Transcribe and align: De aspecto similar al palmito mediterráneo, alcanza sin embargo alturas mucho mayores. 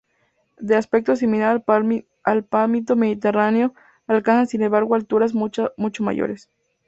De 0.57 0.75
aspecto 0.75 1.15
similar 1.15 1.63
al 2.23 2.43
palmito 2.43 2.95
mediterráneo, 2.95 3.75
alcanza 4.07 4.49
sin 4.49 4.63
embargo 4.63 4.95
alturas 4.95 5.35
mucho 5.35 5.69
mayores. 5.99 6.49